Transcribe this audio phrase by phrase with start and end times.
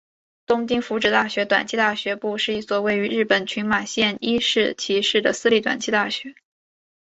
[0.47, 6.33] 东京福祉大学短期大学部是一所位于日本群马县伊势崎市的私立短期大学。